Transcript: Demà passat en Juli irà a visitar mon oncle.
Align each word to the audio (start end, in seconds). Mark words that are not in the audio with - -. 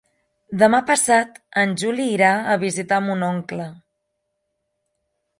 Demà 0.61 0.77
passat 0.85 1.35
en 1.63 1.75
Juli 1.81 2.07
irà 2.13 2.31
a 2.53 2.55
visitar 2.63 2.99
mon 3.09 3.27
oncle. 3.27 3.67